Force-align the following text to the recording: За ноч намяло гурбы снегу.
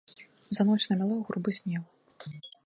За 0.57 0.61
ноч 0.69 0.81
намяло 0.91 1.15
гурбы 1.27 1.51
снегу. 1.57 1.89